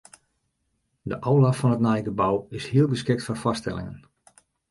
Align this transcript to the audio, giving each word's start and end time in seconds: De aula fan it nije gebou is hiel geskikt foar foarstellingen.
De 1.09 1.17
aula 1.25 1.51
fan 1.57 1.75
it 1.75 1.83
nije 1.87 2.05
gebou 2.09 2.33
is 2.59 2.67
hiel 2.71 2.89
geskikt 2.95 3.23
foar 3.27 3.41
foarstellingen. 3.43 3.97